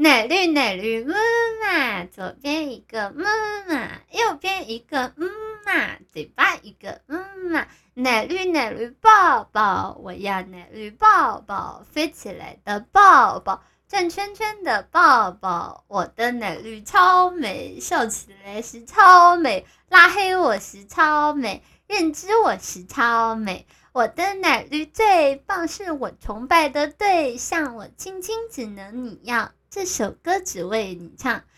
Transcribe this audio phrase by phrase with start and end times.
[0.00, 1.12] 奶绿奶绿木
[1.60, 3.24] 马，左边一个木
[3.66, 5.26] 马，右边一个木
[5.66, 7.18] 马，嘴巴一个木
[7.50, 7.66] 马。
[7.94, 15.82] 奶绿奶绿抱抱，我要奶绿抱抱，飞起来的抱抱，转圈圈的抱抱。
[15.88, 23.66] 我的奶绿超美，笑起来是超美，拉黑我是超美，认知我是超美。
[23.90, 29.50] 我的奶绿最棒，是我崇拜的对象，我亲亲只能你要。
[29.70, 31.44] 这首歌只为你唱。